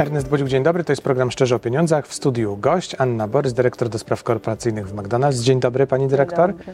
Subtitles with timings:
[0.00, 0.84] Ernest Bodziuk, dzień dobry.
[0.84, 2.06] To jest program Szczerze o Pieniądzach.
[2.06, 5.42] W studiu gość Anna Borys, dyrektor do spraw korporacyjnych w McDonald's.
[5.42, 6.50] Dzień dobry, pani dyrektor.
[6.50, 6.72] Dzień dobry.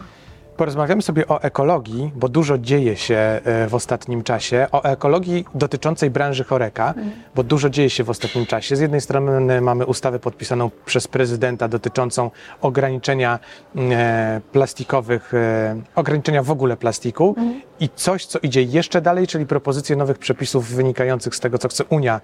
[0.57, 4.66] Porozmawiamy sobie o ekologii, bo dużo dzieje się e, w ostatnim czasie.
[4.73, 6.95] O ekologii dotyczącej branży choreka,
[7.34, 8.77] bo dużo dzieje się w ostatnim czasie.
[8.77, 12.30] Z jednej strony mamy ustawę podpisaną przez prezydenta dotyczącą
[12.61, 13.39] ograniczenia
[13.77, 17.35] e, plastikowych, e, ograniczenia w ogóle plastiku
[17.80, 21.85] i coś, co idzie jeszcze dalej, czyli propozycje nowych przepisów wynikających z tego, co chce
[21.85, 22.21] Unia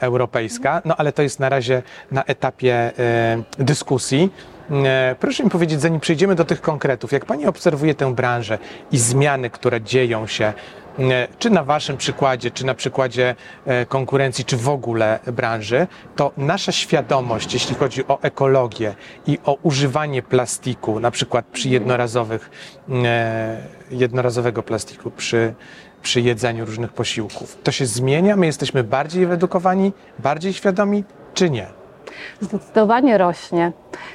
[0.00, 0.82] Europejska.
[0.84, 2.92] No ale to jest na razie na etapie
[3.58, 4.30] dyskusji.
[4.70, 8.58] E, Proszę mi powiedzieć, zanim przejdziemy do tych konkretów, jak Pani obserwuje tę branżę
[8.92, 10.52] i zmiany, które dzieją się,
[10.98, 13.34] e, czy na Waszym przykładzie, czy na przykładzie
[13.66, 15.86] e, konkurencji, czy w ogóle branży,
[16.16, 18.94] to nasza świadomość, jeśli chodzi o ekologię
[19.26, 22.50] i o używanie plastiku, na przykład przy jednorazowych,
[23.90, 25.54] jednorazowego plastiku, przy,
[26.02, 28.36] przy jedzeniu różnych posiłków, to się zmienia?
[28.36, 31.77] My jesteśmy bardziej wyedukowani, bardziej świadomi, czy nie?
[32.40, 33.72] Zdecydowanie rośnie.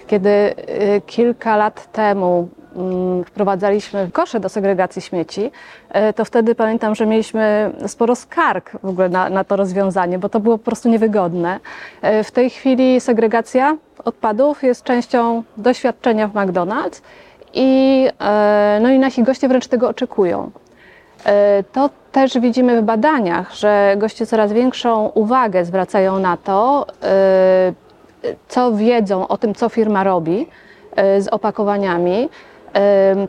[0.07, 5.51] Kiedy y, kilka lat temu mm, wprowadzaliśmy kosze do segregacji śmieci,
[6.09, 10.29] y, to wtedy pamiętam, że mieliśmy sporo skarg w ogóle na, na to rozwiązanie, bo
[10.29, 11.59] to było po prostu niewygodne.
[12.19, 17.01] Y, W tej chwili segregacja odpadów jest częścią doświadczenia w McDonald's
[17.53, 18.07] i,
[18.81, 20.51] no i nasi goście wręcz tego oczekują.
[21.71, 26.85] To też widzimy w badaniach, że goście coraz większą uwagę zwracają na to,
[28.47, 30.47] co wiedzą o tym, co firma robi
[30.95, 32.29] e, z opakowaniami.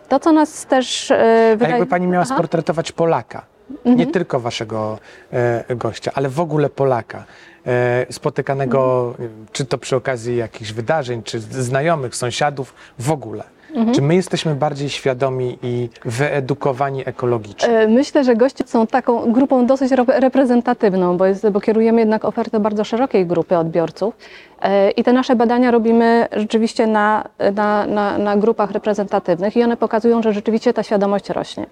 [0.08, 1.14] To, co nas też e,
[1.52, 1.72] A wydaje...
[1.72, 2.28] jakby pani miała Aha.
[2.30, 2.36] Mhm.
[2.38, 3.44] sportretować Polaka,
[3.84, 4.98] nie tylko waszego
[5.32, 7.24] e, gościa, ale w ogóle Polaka,
[7.66, 9.46] e, spotykanego Mhm.
[9.52, 13.44] czy to przy okazji jakichś wydarzeń, czy znajomych, sąsiadów, w ogóle.
[13.74, 13.94] Mhm.
[13.94, 17.68] Czy my jesteśmy bardziej świadomi i wyedukowani ekologicznie?
[17.78, 22.24] E, Myślę, że goście są taką grupą dosyć rep- reprezentatywną, bo, jest, bo kierujemy jednak
[22.24, 24.16] ofertę bardzo szerokiej grupy odbiorców.
[24.62, 27.24] E, I te nasze badania robimy rzeczywiście na,
[27.54, 31.66] na, na, na grupach reprezentatywnych i one pokazują, że rzeczywiście ta świadomość rośnie.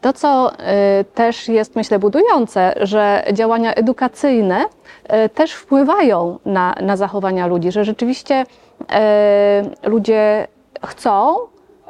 [0.00, 4.64] To, co e, też jest, myślę, budujące, że działania edukacyjne
[5.34, 8.44] też wpływają na, na zachowania ludzi, że rzeczywiście
[9.86, 10.46] ludzie
[10.86, 11.36] chcą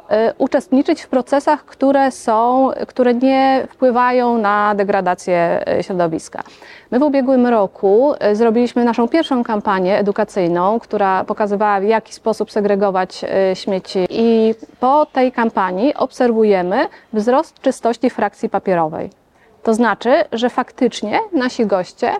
[0.09, 6.43] e, uczestniczyć w procesach, które są, które nie wpływają na degradację e, środowiska.
[6.91, 12.51] My w ubiegłym roku e, zrobiliśmy naszą pierwszą kampanię edukacyjną, która pokazywała w jaki sposób
[12.51, 19.09] segregować śmieci i po tej kampanii obserwujemy wzrost czystości frakcji papierowej.
[19.63, 22.11] To znaczy, że faktycznie nasi goście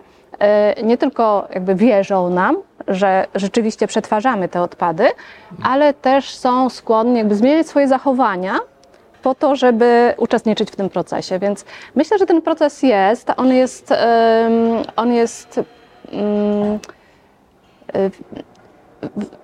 [0.82, 2.56] nie tylko jakby wierzą nam,
[2.88, 5.06] że rzeczywiście przetwarzamy te odpady,
[5.62, 8.58] ale też są skłonni jakby zmieniać swoje zachowania
[9.22, 11.38] po to, żeby uczestniczyć w tym procesie.
[11.38, 11.64] Więc
[11.94, 13.94] myślę, że ten proces jest, on jest,
[14.96, 15.62] on jest y,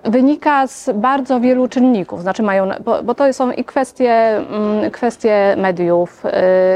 [0.03, 5.55] wynika z bardzo wielu czynników, znaczy mają, bo, bo to są i kwestie, mm, kwestie
[5.57, 6.25] mediów,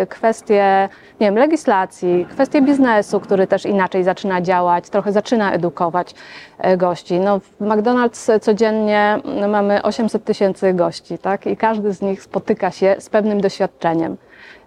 [0.03, 6.16] y, kwestie nie wiem, legislacji, kwestie biznesu, który też inaczej zaczyna działać, trochę zaczyna edukować
[6.58, 7.19] e, gości.
[7.19, 11.48] No, w McDonald's codziennie mm, mamy 800 tysięcy gości, tak?
[11.48, 14.18] I każdy z nich spotyka się z pewnym doświadczeniem.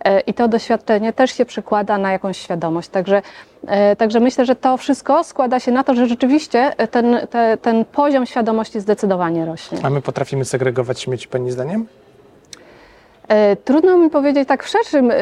[0.05, 2.89] E, I to doświadczenie też się przekłada na jakąś świadomość.
[2.89, 3.23] Także,
[3.67, 7.85] e, także myślę, że to wszystko składa się na to, że rzeczywiście ten, te, ten
[7.85, 9.79] poziom świadomości zdecydowanie rośnie.
[9.83, 11.87] A my potrafimy segregować śmieci, pani zdaniem?
[13.29, 15.15] E, Trudno mi powiedzieć tak w szerszym e,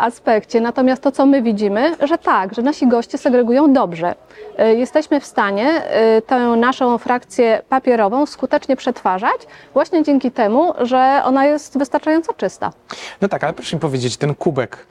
[0.00, 4.14] aspekcie, natomiast to, co my widzimy, że tak, że nasi goście segregują dobrze.
[4.58, 5.82] E, Jesteśmy w stanie
[6.26, 12.72] tę naszą frakcję papierową skutecznie przetwarzać właśnie dzięki temu, że ona jest wystarczająco czysta.
[13.20, 14.86] No tak, ale proszę mi powiedzieć, ten kubek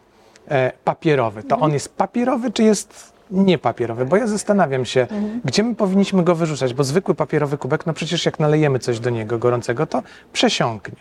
[0.83, 4.05] papierowy, to on jest papierowy, czy jest niepapierowy?
[4.05, 5.07] Bo ja zastanawiam się,
[5.45, 9.09] gdzie my powinniśmy go wyrzucać, bo zwykły papierowy kubek, no przecież jak nalejemy coś do
[9.09, 10.03] niego gorącego, to
[10.33, 10.97] przesiąknie.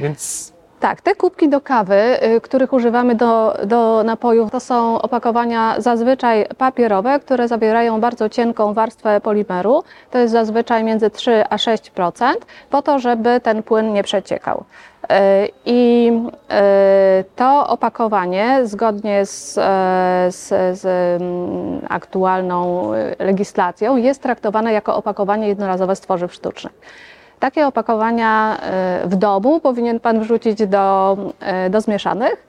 [0.00, 5.80] Więc Tak, te kubki do kawy, y, których używamy do, do napojów, to są opakowania
[5.80, 9.84] zazwyczaj papierowe, które zawierają bardzo cienką warstwę polimeru.
[10.10, 12.32] To jest zazwyczaj między 3 a 6%,
[12.70, 14.64] po to, żeby ten płyn nie przeciekał.
[15.04, 15.06] Y,
[15.66, 16.12] I
[17.20, 19.54] y, to opakowanie, zgodnie z,
[20.34, 20.48] z,
[20.80, 20.86] z
[21.22, 26.72] mm, aktualną legislacją, jest traktowane jako opakowanie jednorazowe z tworzyw sztucznych.
[27.40, 32.46] Takie opakowania e, w domu powinien Pan wrzucić do, e, do zmieszanych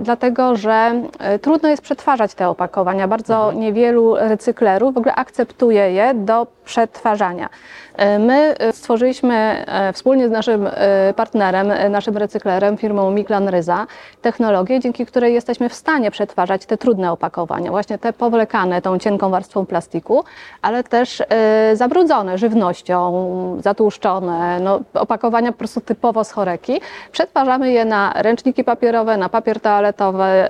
[0.00, 3.08] dlatego że e, trudno jest przetwarzać te opakowania.
[3.08, 7.48] Bardzo niewielu recyklerów w ogóle akceptuje je do przetwarzania.
[7.96, 13.48] E, My e, stworzyliśmy e, wspólnie z naszym e, partnerem, e, naszym recyklerem, firmą Miklan
[13.48, 13.86] Ryza,
[14.22, 19.30] technologię, dzięki której jesteśmy w stanie przetwarzać te trudne opakowania, właśnie te powlekane tą cienką
[19.30, 20.24] warstwą plastiku,
[20.62, 23.28] ale też e, zabrudzone żywnością,
[23.62, 26.80] zatłuszczone, no, opakowania po prostu typowo z choreki.
[27.12, 30.48] Przetwarzamy je na ręczniki papierowe, na papier toaletowy.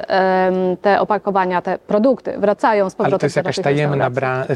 [0.83, 4.11] Te opakowania, te produkty wracają z powrotem Ale to jest jakaś tajemna,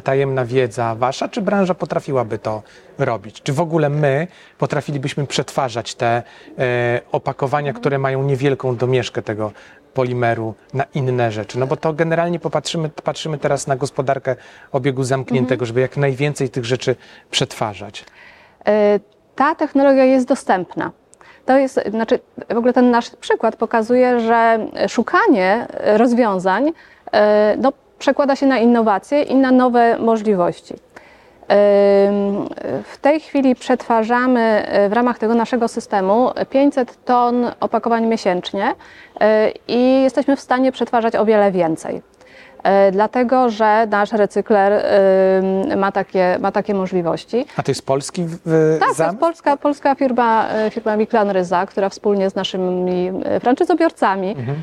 [0.05, 2.63] tajemna wiedza wasza, czy branża potrafiłaby to
[2.99, 3.43] robić?
[3.43, 4.27] Czy w ogóle my
[4.59, 6.23] potrafilibyśmy przetwarzać te
[6.59, 7.81] e, opakowania, Mhm.
[7.81, 9.53] które mają niewielką domieszkę tego
[9.95, 11.59] polimeru na inne rzeczy?
[11.59, 14.37] No bo to generalnie popatrzymy, patrzymy teraz na gospodarkę
[14.73, 15.67] obiegu zamkniętego, Mhm.
[15.67, 16.97] żeby jak najwięcej tych rzeczy
[17.31, 18.05] przetwarzać.
[18.67, 19.01] E,
[19.35, 20.91] Ta technologia jest dostępna.
[21.47, 22.19] To jest, znaczy,
[22.51, 25.67] w ogóle ten nasz przykład pokazuje, że szukanie
[25.97, 26.73] rozwiązań
[27.13, 30.75] e, no, przekłada się na innowacje i na nowe możliwości.
[32.85, 38.75] W tej chwili przetwarzamy e, w ramach tego naszego systemu 500 ton opakowań miesięcznie
[39.21, 42.03] e, i jesteśmy w stanie przetwarzać o wiele więcej.
[42.63, 44.73] E, Dlatego, że nasz recykler
[45.73, 47.47] ym, ma takie, ma takie możliwości.
[47.57, 51.67] A to jest polski w, Tak, to jest polska, polska firma, e, firma Miklan Ryza,
[51.67, 54.63] która wspólnie z naszymi e, franczyzobiorcami Mhm.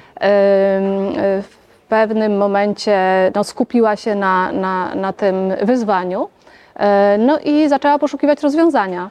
[1.44, 1.58] w
[1.90, 2.98] pewnym momencie
[3.36, 6.30] no, skupiła się na, na, na tym wyzwaniu
[7.20, 9.10] no i zaczęła poszukiwać rozwiązania.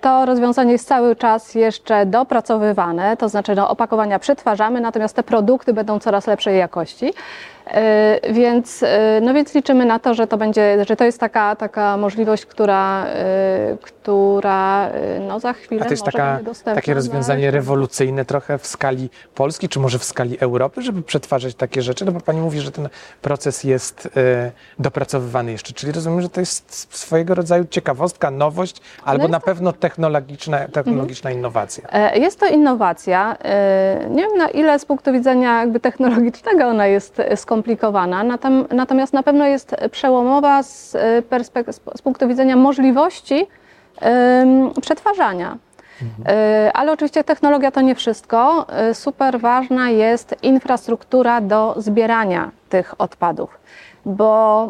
[0.00, 5.72] To rozwiązanie jest cały czas jeszcze dopracowywane, to znaczy no, opakowania przetwarzamy, natomiast te produkty
[5.72, 7.12] będą coraz lepszej jakości.
[7.66, 11.56] E, Więc, e, no więc liczymy na to, że to będzie, że to jest taka,
[11.56, 14.88] taka możliwość, która, e, która
[15.28, 17.56] no za chwilę A to jest taka, takie dla rozwiązanie reszty.
[17.56, 22.04] rewolucyjne trochę w skali Polski, czy może w skali Europy, żeby przetwarzać takie rzeczy?
[22.04, 22.88] No bo Pani mówi, że ten
[23.22, 24.08] proces jest
[24.78, 29.72] dopracowywany jeszcze, czyli rozumiem, że to jest swojego rodzaju ciekawostka, nowość, albo jest na pewno
[29.72, 31.84] technologiczna, technologiczna innowacja.
[31.92, 33.36] E, Jest to innowacja.
[33.44, 38.74] E, Nie wiem na ile z punktu widzenia jakby technologicznego ona jest e, skomplikowana, natom-
[38.74, 41.22] natomiast na pewno jest przełomowa z, e,
[41.96, 43.46] z punktu widzenia możliwości
[44.80, 45.56] przetwarzania.
[46.26, 48.66] E, Ale oczywiście technologia to nie wszystko.
[48.68, 53.58] E, Super ważna jest infrastruktura do zbierania tych odpadów,
[54.04, 54.68] bo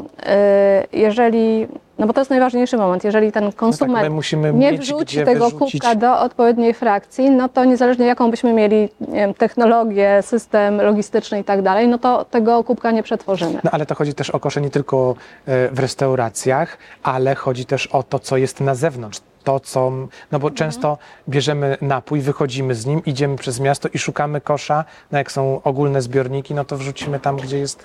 [0.92, 1.68] jeżeli,
[2.00, 5.80] no bo to jest najważniejszy moment, jeżeli ten konsument No tak, nie wrzuci tego wyrzucić.
[5.80, 11.44] kubka do odpowiedniej frakcji, no to niezależnie jaką byśmy mieli wiem, technologię, system logistyczny i
[11.44, 13.60] tak dalej, no to tego kubka nie przetworzymy.
[13.64, 15.14] No ale to chodzi też o kosze nie tylko
[15.46, 19.20] e, w restauracjach, ale chodzi też o to, co jest na zewnątrz.
[19.44, 19.92] To, co,
[20.32, 20.98] no bo często
[21.28, 26.02] bierzemy napój, wychodzimy z nim, idziemy przez miasto i szukamy kosza, no jak są ogólne
[26.02, 27.84] zbiorniki, no to wrzucimy tam, gdzie jest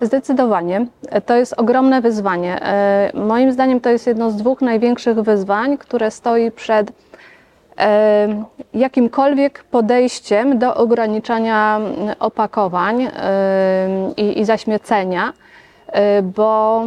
[0.00, 0.86] Zdecydowanie.
[1.26, 2.62] To jest ogromne wyzwanie.
[2.62, 6.92] E, Moim zdaniem to jest jedno z dwóch największych wyzwań, które stoi przed
[7.78, 8.44] e,
[8.74, 13.10] jakimkolwiek podejściem do ograniczania mm, opakowań e,
[14.16, 15.32] i, zaśmiecenia,
[16.22, 16.82] bo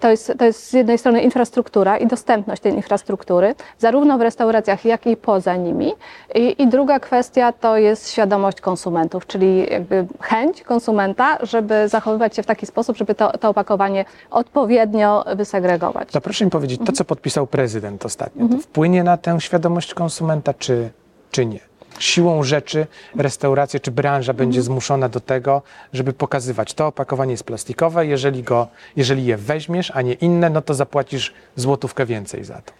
[0.00, 4.84] To jest, to jest z jednej strony infrastruktura i dostępność tej infrastruktury, zarówno w restauracjach,
[4.84, 5.92] jak i poza nimi.
[6.34, 12.42] I, I druga kwestia to jest świadomość konsumentów, czyli jakby chęć konsumenta, żeby zachowywać się
[12.42, 16.12] w taki sposób, żeby to, to opakowanie odpowiednio wysegregować.
[16.12, 20.54] To proszę mi powiedzieć, to co podpisał prezydent ostatnio, to wpłynie na tę świadomość konsumenta,
[20.54, 20.90] czy,
[21.30, 21.60] czy nie?
[21.98, 22.86] Siłą rzeczy
[23.16, 25.62] restauracja czy branża będzie zmuszona do tego,
[25.92, 30.62] żeby pokazywać, to opakowanie jest plastikowe, jeżeli, go, jeżeli je weźmiesz, a nie inne, no
[30.62, 32.72] to zapłacisz złotówkę więcej za to.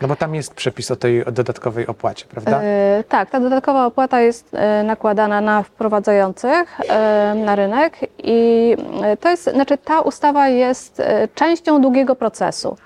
[0.00, 2.60] No bo tam jest przepis o tej dodatkowej opłacie, prawda?
[2.62, 8.76] E, tak, ta dodatkowa opłata jest e, nakładana na wprowadzających e, na rynek i
[9.20, 11.02] to jest, znaczy ta ustawa jest
[11.34, 12.76] częścią długiego procesu.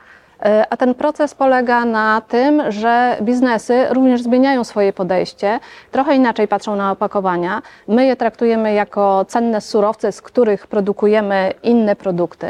[0.43, 6.49] E, A ten proces polega na tym, że biznesy również zmieniają swoje podejście, trochę inaczej
[6.49, 7.63] patrzą na opakowania.
[7.89, 12.47] My je traktujemy jako cenne surowce, z których produkujemy inne produkty.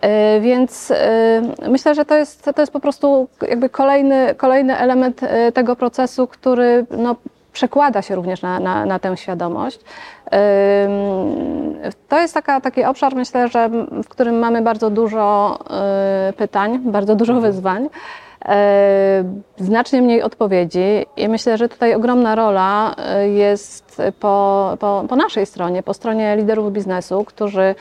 [0.00, 5.20] E, Więc e, myślę, że to jest, to jest po prostu jakby kolejny, kolejny element
[5.54, 7.16] tego procesu, który no,
[7.56, 9.80] przekłada się również na, na, na tę świadomość.
[12.08, 13.68] To jest taka, taki obszar, myślę, że
[14.04, 15.58] w którym mamy bardzo dużo
[16.30, 17.84] y, pytań, bardzo dużo wyzwań.
[17.84, 22.94] y, Znacznie mniej odpowiedzi i myślę, że tutaj ogromna rola
[23.24, 27.74] y, jest po, po, po naszej stronie, po stronie liderów biznesu, którzy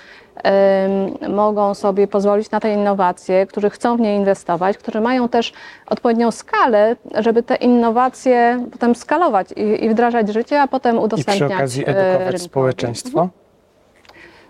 [1.30, 5.54] mogą sobie pozwolić na te innowacje, którzy chcą w nie inwestować, którzy mają też
[5.88, 11.00] odpowiednią skalę, żeby te innowacje potem skalować i, i wdrażać w życie, a potem I
[11.00, 12.40] udostępniać przy okazji e, edukować rynkowi.
[12.40, 13.30] społeczeństwo?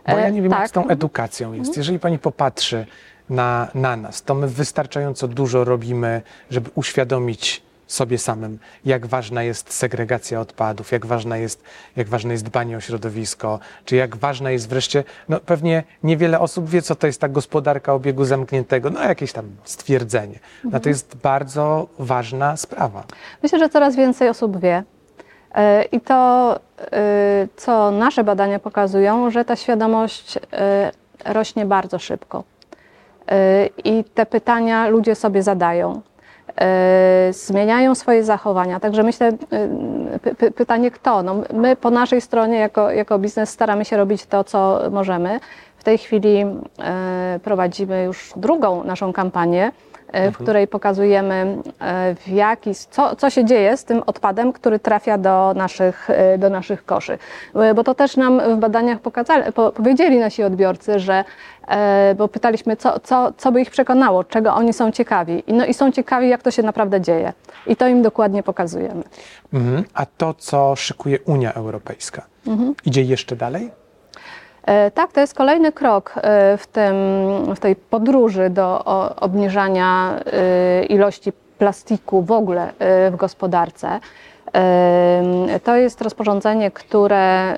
[0.08, 0.70] Bo ja E, nie wiem, jak tak.
[0.70, 1.78] z tą edukacją jest.
[1.78, 2.86] Jeżeli pani popatrzy
[3.30, 9.74] na, na nas, to my wystarczająco dużo robimy, żeby uświadomić sobie samym, jak ważna jest
[9.74, 11.64] segregacja odpadów, jak, ważna jest,
[11.96, 16.70] jak ważne jest dbanie o środowisko, czy jak ważna jest wreszcie, no pewnie niewiele osób
[16.70, 20.40] wie, co to jest ta gospodarka obiegu zamkniętego, no jakieś tam stwierdzenie.
[20.64, 23.04] No to jest bardzo ważna sprawa.
[23.44, 24.84] Myślę, że coraz więcej osób wie.
[25.56, 26.56] E, I to,
[26.92, 30.92] e, co nasze badania pokazują, że ta świadomość e,
[31.26, 32.44] rośnie bardzo szybko.
[33.84, 36.02] I te pytania ludzie sobie zadają.
[36.62, 38.80] E, Zmieniają swoje zachowania.
[38.80, 41.24] Także myślę, e, py, py, pytanie kto?
[41.24, 45.40] No, my po naszej stronie jako, jako biznes staramy się robić to, co możemy.
[45.78, 46.46] W tej chwili
[46.80, 49.72] e, prowadzimy już drugą naszą kampanię,
[50.32, 55.18] w której pokazujemy, e, w jaki, co, co się dzieje z tym odpadem, który trafia
[55.18, 57.18] do naszych, e, do naszych koszy.
[57.56, 61.24] E, Bo to też nam w badaniach pokazali, po, powiedzieli nasi odbiorcy, że,
[61.68, 65.44] e, bo pytaliśmy, co, co, co by ich przekonało, czego oni są ciekawi.
[65.48, 67.34] No, I są ciekawi, jak to się naprawdę dzieje.
[67.68, 69.04] I to im dokładnie pokazujemy.
[69.54, 69.84] Mhm.
[69.94, 72.26] A to, co szykuje Unia Europejska,
[72.86, 73.72] idzie jeszcze dalej?
[74.66, 76.96] E, Tak, to jest kolejny krok e, w, tym,
[77.56, 82.72] w tej podróży do obniżania e, ilości plastiku w ogóle
[83.12, 84.00] w gospodarce.
[85.64, 87.58] To jest rozporządzenie, które,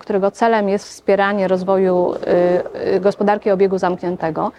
[0.00, 2.14] którego celem jest wspieranie rozwoju
[3.00, 4.52] gospodarki obiegu zamkniętego.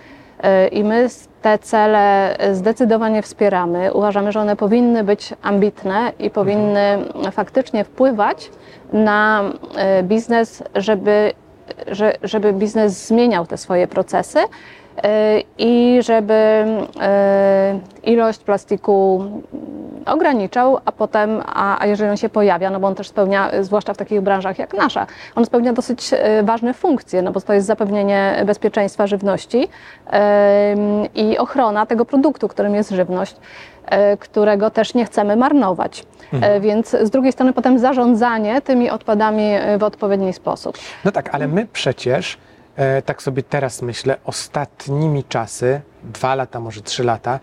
[0.71, 1.07] I my
[1.41, 3.93] te cele zdecydowanie wspieramy.
[3.93, 6.97] Uważamy, że one powinny być ambitne i powinny
[7.31, 8.51] faktycznie wpływać
[8.93, 9.43] na
[10.03, 11.33] biznes, żeby
[11.87, 14.39] że, żeby biznes zmieniał te swoje procesy
[15.03, 19.25] e, i żeby e, ilość plastiku
[20.05, 23.63] ograniczał, a potem, a, a jeżeli on się pojawia, no bo on też spełnia, e,
[23.63, 27.53] zwłaszcza w takich branżach jak nasza, on spełnia dosyć e, ważne funkcje, no bo to
[27.53, 29.67] jest zapewnienie bezpieczeństwa żywności
[31.15, 33.35] i ochrona tego produktu, którym jest żywność,
[33.85, 36.05] e, którego też nie chcemy marnować.
[36.33, 40.77] E, Więc z drugiej strony potem zarządzanie tymi odpadami e, w odpowiedni sposób.
[41.05, 42.37] No tak, ale my przecież,
[43.05, 47.39] tak sobie teraz myślę, ostatnimi czasy, dwa lata, może trzy lata,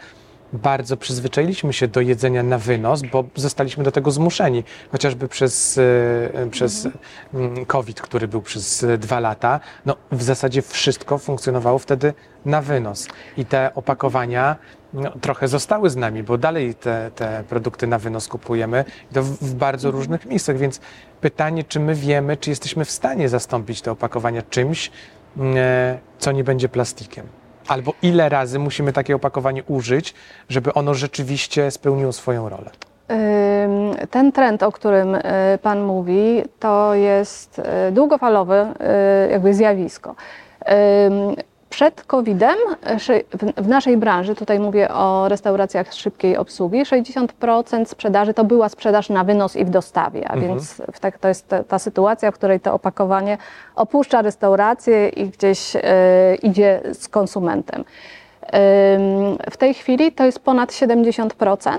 [0.53, 4.65] bardzo przyzwyczailiśmy się do jedzenia na wynos, bo zostaliśmy do tego zmuszeni.
[4.93, 6.89] Chociażby przez, e, przez
[7.35, 12.63] mm, COVID, który był przez e, dwa lata, no w zasadzie wszystko funkcjonowało wtedy na
[12.63, 13.09] wynos.
[13.37, 14.57] I te opakowania
[14.93, 19.23] no, trochę zostały z nami, bo dalej te, te produkty na wynos kupujemy i to
[19.23, 20.81] w, w bardzo różnych miejscach, więc
[21.21, 24.91] pytanie, czy my wiemy, czy jesteśmy w stanie zastąpić te opakowania czymś,
[25.37, 27.42] mm, e, co nie będzie plastikiem.
[27.73, 30.15] Albo ile razy musimy takie opakowanie użyć,
[30.49, 32.71] żeby ono rzeczywiście spełniło swoją rolę.
[34.11, 35.23] Ten trend, o którym y,
[35.63, 38.75] Pan mówi, to jest y, długofalowe
[39.29, 40.15] y, jakby zjawisko.
[41.73, 42.57] Przed COVID-em
[42.99, 43.25] szy-
[43.57, 49.25] w- naszej branży, tutaj mówię o restauracjach szybkiej obsługi, 60% sprzedaży to była sprzedaż na
[49.25, 52.61] wynos i w dostawie, a więc w tak, to jest ta, ta sytuacja, w której
[52.61, 53.39] to opakowanie
[53.77, 55.81] opuszcza restaurację i gdzieś y,
[56.43, 57.85] idzie z konsumentem.
[59.51, 61.77] W tej chwili to jest ponad 70%.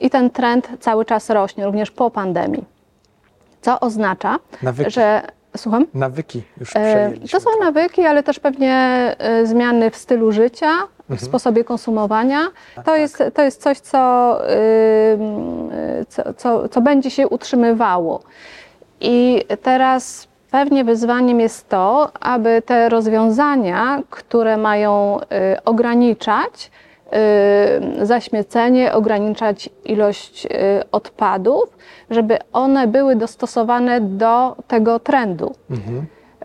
[0.00, 2.64] I ten trend cały czas rośnie, również po pandemii.
[3.60, 4.90] Co oznacza, Nawyki.
[4.90, 5.22] że.
[5.56, 5.86] Słucham?
[5.94, 7.28] Nawyki już E, przejęliśmy.
[7.28, 8.74] To są nawyki, ale też pewnie
[9.18, 10.70] e, zmiany w stylu życia,
[11.10, 12.40] w sposobie konsumowania.
[12.84, 14.38] To jest, to jest coś, co,
[16.08, 18.22] co, co, co będzie się utrzymywało.
[19.00, 26.70] I teraz pewnie wyzwaniem jest to, aby te rozwiązania, które mają y, ograniczać
[28.02, 30.48] zaśmiecenie, ograniczać ilość y,
[30.92, 31.78] odpadów,
[32.10, 35.54] żeby one były dostosowane do tego trendu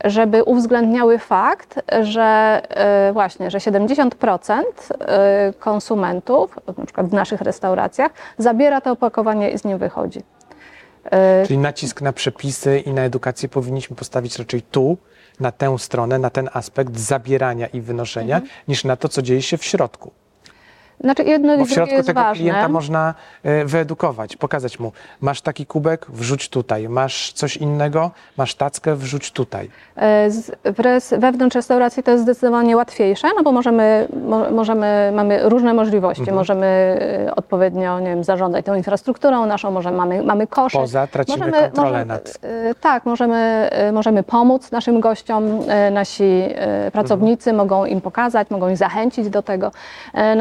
[0.04, 4.64] żeby uwzględniały fakt, że e, właśnie, że 70%
[5.00, 10.22] e, konsumentów, na przykład w naszych restauracjach, zabiera to opakowanie i z nim wychodzi.
[11.48, 14.98] Czyli nacisk na przepisy i na edukację powinniśmy postawić raczej tu,
[15.40, 19.58] na tę stronę, na ten aspekt zabierania i wynoszenia, niż na to, co dzieje się
[19.58, 20.12] w środku.
[21.02, 22.36] Znaczy jedno Bo w środku tego ważne.
[22.44, 28.56] klienta można e, wyedukować, pokazać mu, masz taki kubek, wrzuć tutaj, masz coś innego, masz
[28.56, 29.70] tackę, wrzuć tutaj.
[29.98, 30.30] E,
[31.18, 36.22] Wewnątrz restauracji to jest zdecydowanie łatwiejsze, no bo możemy, mo, możemy mamy różne możliwości.
[36.22, 36.38] Mhm.
[36.38, 36.66] Możemy
[37.28, 40.48] e, odpowiednio nie wiem, zarządzać tą infrastrukturą naszą, może mamy, mamy.
[40.74, 42.40] Poza tracimy kontrolę nad...
[42.44, 45.44] e, Tak, możemy, możemy pomóc naszym gościom.
[45.92, 46.44] Nasi
[46.92, 47.58] pracownicy Mhm.
[47.68, 49.72] mogą im pokazać, mogą ich zachęcić do tego.
[50.14, 50.36] E,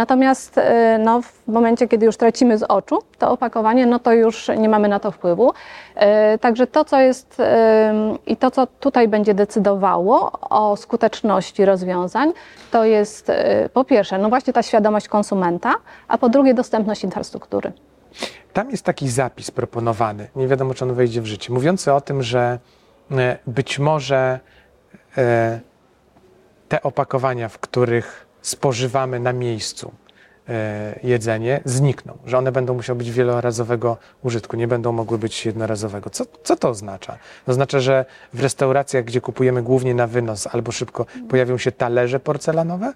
[0.57, 4.49] Natomiast e, no, w momencie, kiedy już tracimy z oczu to opakowanie, no to już
[4.59, 5.53] nie mamy na to wpływu.
[5.95, 12.33] E, Także to, co jest em, i to, co tutaj będzie decydowało o skuteczności rozwiązań,
[12.71, 13.33] to jest
[13.73, 15.75] po pierwsze, no właśnie ta świadomość konsumenta,
[16.09, 17.73] a po drugie dostępność infrastruktury.
[18.53, 22.23] Tam jest taki zapis proponowany, nie wiadomo czy on wejdzie w życie, mówiący o tym,
[22.23, 22.59] że
[23.47, 24.41] być może
[26.69, 29.93] te opakowania, w których spożywamy na miejscu
[31.03, 36.11] jedzenie, znikną, że one będą musiały być wielorazowego użytku, nie będą mogły być jednorazowego.
[36.11, 37.19] Co, co to oznacza?
[37.47, 42.21] To oznacza, że w restauracjach, gdzie kupujemy głównie na wynos albo szybko, pojawią się talerze
[42.21, 42.93] porcelanowe?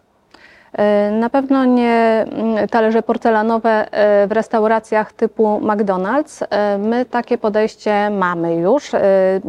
[0.72, 6.46] E, Na pewno nie mm, talerze porcelanowe e, w restauracjach typu McDonald's.
[6.50, 8.90] E, My takie podejście mamy już,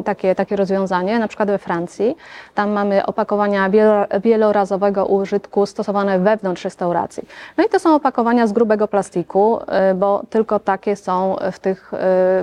[0.05, 2.17] takie, takie rozwiązanie, na przykład we Francji.
[2.55, 7.23] Tam mamy opakowania wielo- wielorazowego użytku stosowane wewnątrz restauracji.
[7.57, 9.59] No i to są opakowania z grubego plastiku,
[9.95, 11.97] bo tylko takie są w tych e,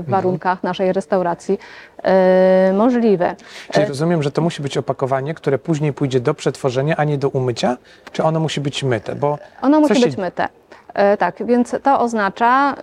[0.09, 1.59] warunkach naszej restauracji
[2.73, 3.37] możliwe.
[3.73, 7.29] Czyli rozumiem, że to musi być opakowanie, które później pójdzie do przetworzenia, a nie do
[7.29, 7.77] umycia?
[8.13, 9.15] Czy ono musi być myte?
[9.15, 10.49] Bo Ono musi się- być myte.
[10.95, 12.75] E, Tak, więc to oznacza,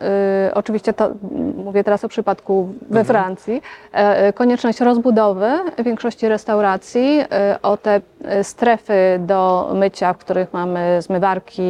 [0.50, 1.10] y, oczywiście to
[1.56, 3.06] mówię teraz o przypadku we Mhm.
[3.06, 3.62] Francji,
[3.94, 5.52] e, e, konieczność rozbudowy
[5.84, 7.24] większości restauracji
[7.62, 8.02] o te
[8.44, 11.62] strefy do mycia, w których mamy zmywarki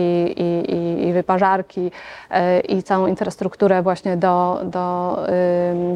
[0.41, 1.91] i, i, i wyparzarki
[2.69, 5.17] i całą infrastrukturę właśnie do, do,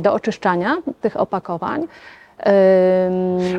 [0.02, 1.88] do oczyszczania tych opakowań.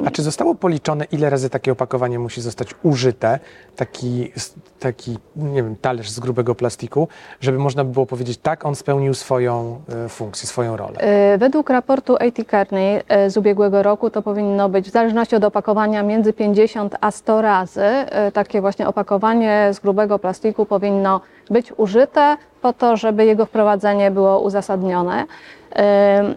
[0.07, 3.39] A czy zostało policzone, ile razy takie opakowanie musi zostać użyte,
[3.77, 4.33] taki,
[4.81, 7.09] taki nie wiem, talerz z grubego plastiku,
[7.41, 10.99] żeby można by było powiedzieć, tak, on spełnił swoją e, funkcję, swoją rolę?
[10.99, 15.45] E, Według raportu AT Kearney e, z ubiegłego roku to powinno być w zależności od
[15.45, 17.87] opakowania między 50 a 100 razy.
[18.33, 24.41] Takie właśnie opakowanie z grubego plastiku powinno być użyte po to, żeby jego wprowadzenie było
[24.41, 25.25] uzasadnione.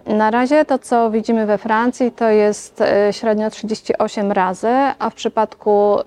[0.05, 4.67] Na razie to, co widzimy we Francji, to jest e, średnio 38 razy,
[4.99, 5.97] a w przypadku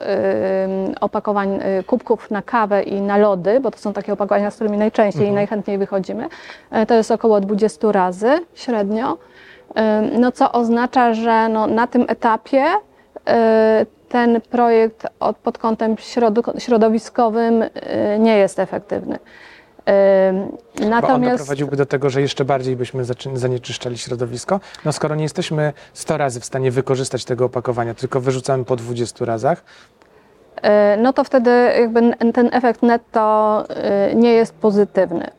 [1.01, 4.79] opakowań e, kubków na kawę i na lody, bo to są takie opakowania, z którymi
[4.79, 6.29] najczęściej i najchętniej wychodzimy,
[6.71, 9.19] e, to jest około 20 razy średnio.
[10.19, 12.65] No, co oznacza, że no, na tym etapie
[14.09, 17.65] ten projekt od, pod kątem środo- środowiskowym
[18.19, 19.19] nie jest efektywny.
[19.87, 20.33] E,
[20.79, 24.61] Bo on Natomiast doprowadziłby do tego, że jeszcze bardziej byśmy zanieczyszczali środowisko.
[24.85, 29.25] No skoro nie jesteśmy 100 razy w stanie wykorzystać tego opakowania, tylko wyrzucamy po 20
[29.25, 29.65] razach,
[30.63, 32.01] E, no to wtedy jakby
[32.33, 35.31] ten efekt netto e, nie jest pozytywny.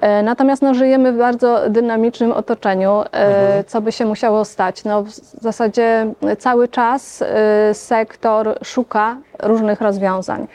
[0.00, 4.84] E, Natomiast no, żyjemy w bardzo dynamicznym otoczeniu, e, co by się musiało stać.
[4.84, 5.10] No, w
[5.42, 7.24] zasadzie cały czas
[7.72, 10.46] sektor szuka różnych rozwiązań.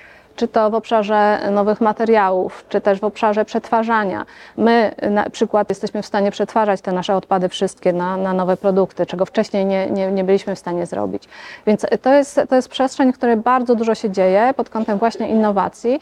[0.41, 4.25] Czy to w obszarze nowych materiałów, czy też w obszarze przetwarzania.
[4.57, 9.05] My na przykład jesteśmy w stanie przetwarzać te nasze odpady wszystkie na, na nowe produkty,
[9.05, 11.23] czego wcześniej nie, nie, nie byliśmy w stanie zrobić.
[11.67, 15.29] Więc to jest, to jest przestrzeń, w której bardzo dużo się dzieje pod kątem właśnie
[15.29, 15.99] innowacji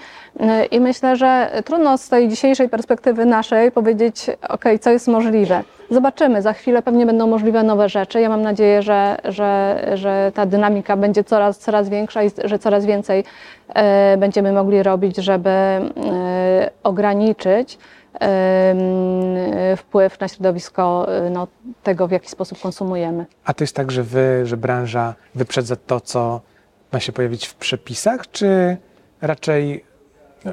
[0.72, 5.64] i myślę, że trudno z tej dzisiejszej perspektywy naszej powiedzieć, ok, co jest możliwe.
[5.92, 8.22] Zobaczymy, za chwilę pewnie będą możliwe nowe rzeczy.
[8.22, 12.86] Ja mam nadzieję, że, że, że ta dynamika będzie coraz, coraz większa i że coraz
[12.86, 13.24] więcej
[13.70, 15.90] e, będziemy mogli robić, żeby e,
[16.84, 17.78] ograniczyć
[19.78, 21.48] wpływ na środowisko e, no,
[21.84, 23.26] tego, w jaki sposób konsumujemy.
[23.46, 26.42] a to jest tak, że wy, że branża wyprzedza to, co
[26.94, 28.78] ma się pojawić w przepisach, czy
[29.22, 29.84] raczej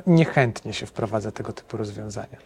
[0.06, 2.36] niechętnie się wprowadza tego typu rozwiązania?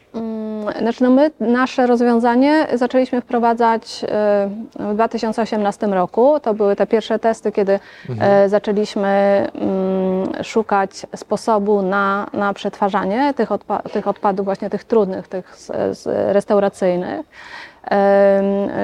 [0.78, 4.50] Znaczy, no my nasze rozwiązanie zaczęliśmy wprowadzać e,
[4.90, 6.40] w 2018 roku.
[6.40, 7.80] To były te pierwsze testy, kiedy
[8.20, 9.08] e, zaczęliśmy
[9.54, 15.56] mm, szukać sposobu na, na przetwarzanie tych, odpa- tych odpadów, właśnie tych trudnych, tych
[16.06, 17.26] restauracyjnych.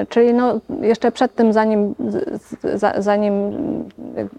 [0.09, 1.95] Czyli no, jeszcze przed tym, zanim,
[2.99, 3.53] zanim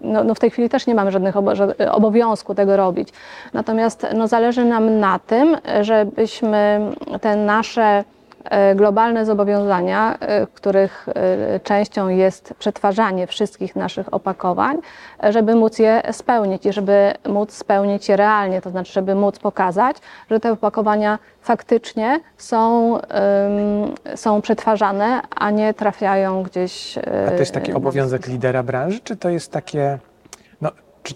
[0.02, 3.08] no, no w tej chwili też nie mamy żadnych obo- ża- obowiązku tego robić.
[3.52, 6.80] Natomiast no, zależy nam na tym, żebyśmy
[7.20, 8.04] te nasze
[8.74, 14.78] globalne zobowiązania, e, których e, częścią jest przetwarzanie wszystkich naszych opakowań,
[15.24, 19.38] e, żeby móc je spełnić i żeby móc spełnić je realnie, to znaczy, żeby móc
[19.38, 19.96] pokazać,
[20.30, 22.98] że te opakowania faktycznie są,
[24.14, 26.98] są przetwarzane, a nie trafiają gdzieś.
[26.98, 29.98] A to jest taki obowiązek lidera branży, czy to jest takie,
[30.60, 30.70] no,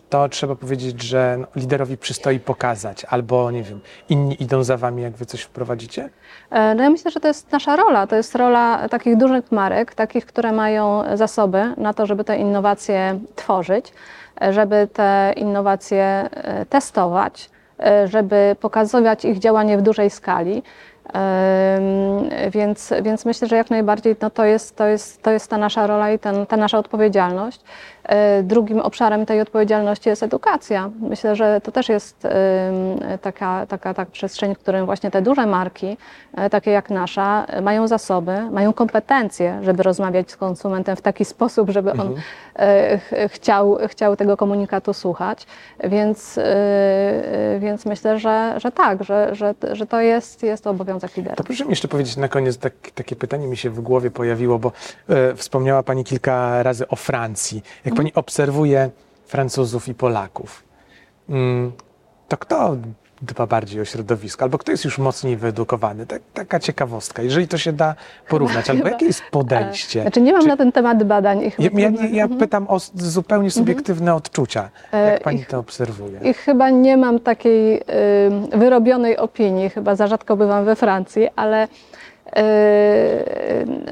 [0.08, 5.02] to trzeba powiedzieć, że no, liderowi przystoi pokazać, albo nie wiem, inni idą za wami,
[5.02, 6.08] jak wy coś wprowadzicie?
[6.50, 8.06] E, No ja myślę, że to jest nasza rola.
[8.06, 13.18] To jest rola takich dużych marek, takich, które mają zasoby na to, żeby te innowacje
[13.36, 13.92] tworzyć,
[14.42, 17.50] e, żeby te innowacje e, testować,
[18.04, 20.62] żeby pokazywać ich działanie w dużej skali.
[22.50, 25.86] Więc, więc myślę, że jak najbardziej no to, jest, to, jest, to jest ta nasza
[25.86, 27.60] rola i ten, ta nasza odpowiedzialność.
[28.04, 30.90] E, Drugim obszarem tej odpowiedzialności jest edukacja.
[31.00, 32.26] Myślę, że to też jest
[33.22, 35.96] taka, taka, taka przestrzeń, w którym właśnie te duże marki,
[36.34, 41.24] e, takie jak nasza, e, mają zasoby, mają kompetencje, żeby rozmawiać z konsumentem w taki
[41.24, 42.14] sposób, żeby on
[42.98, 45.46] ch- chciał, chciał tego komunikatu słuchać.
[45.84, 46.38] Więc,
[47.58, 51.36] więc myślę, że, że tak, że, że, że to jest, jest obowiązek lidera.
[51.36, 54.58] To proszę mi jeszcze powiedzieć na koniec, tak, takie pytanie mi się w głowie pojawiło,
[54.58, 54.72] bo
[55.08, 57.62] e, wspomniała Pani kilka razy o Francji.
[57.92, 58.90] Jak Pani obserwuje
[59.26, 60.64] Francuzów i Polaków,
[61.28, 61.72] mm,
[62.28, 62.76] to kto
[63.22, 66.06] dba bardziej o środowisko, albo kto jest już mocniej wyedukowany?
[66.06, 67.94] Tak, taka ciekawostka, jeżeli to się da
[68.28, 70.02] porównać, albo jakie jest podejście?
[70.02, 71.40] Znaczy nie mam Czy- na ten temat badań.
[71.42, 72.40] Ja, chyba ja, ja Mhm.
[72.40, 74.70] pytam o zupełnie subiektywne odczucia.
[74.92, 76.20] E, Jak Pani ich- to obserwuje?
[76.24, 77.82] I chyba nie mam takiej y,
[78.58, 81.68] wyrobionej opinii, chyba za rzadko bywam we Francji, ale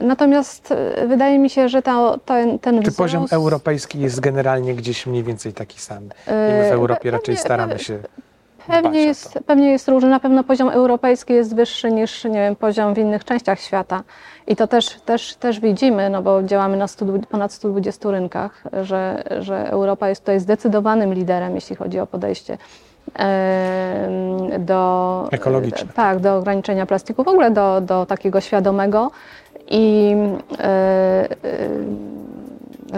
[0.02, 1.82] natomiast y, wydaje mi się, że
[2.24, 2.98] ten, ten Czy wzrost...
[2.98, 6.04] poziom europejski jest generalnie gdzieś mniej więcej taki sam?
[6.04, 7.98] I my w E, Europie pe- raczej pewnie- staramy się
[8.66, 10.10] Pewnie jest, pewnie jest różny.
[10.10, 14.02] Na pewno poziom europejski jest wyższy niż nie wiem, poziom w innych częściach świata.
[14.46, 19.22] I to też, też, też widzimy, no bo działamy na 100, ponad 120 rynkach, że,
[19.40, 22.58] że Europa jest tutaj zdecydowanym liderem, jeśli chodzi o podejście
[24.58, 25.92] do, Ekologiczne.
[25.94, 29.10] tak, do ograniczenia plastiku, w ogóle do, do takiego świadomego
[29.70, 30.14] i
[30.58, 31.28] e, e,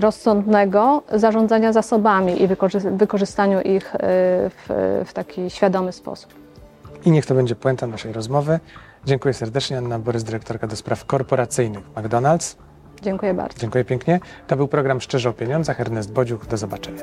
[0.01, 3.99] rozsądnego zarządzania zasobami i wykorzy- wykorzystaniu ich e,
[4.51, 4.67] w,
[5.07, 6.35] w taki świadomy sposób.
[7.05, 8.61] I niech to będzie puenta naszej rozmowy.
[9.05, 9.79] Dziękuję serdecznie.
[9.79, 12.57] Anna Borys, dyrektorka do spraw korporacyjnych McDonald's.
[13.03, 13.59] Dziękuję bardzo.
[13.59, 14.21] Dziękuję pięknie.
[14.47, 15.81] To był program Szczerze o Pieniądzach.
[15.81, 16.47] Ernest Bodziuch.
[16.47, 17.03] Do zobaczenia.